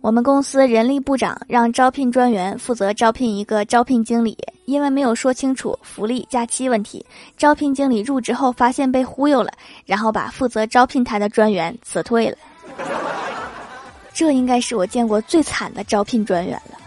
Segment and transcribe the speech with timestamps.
[0.00, 7.04] 我们公司人力部长让招聘专员负责招聘一个招聘经理因为没有说清楚福利假期问题
[7.36, 9.52] 招聘经理入职后发现被忽悠了
[9.84, 12.36] 然后把负责招聘他的专员辞退了。
[14.12, 16.79] 这应该是我见过最惨的招聘专员了。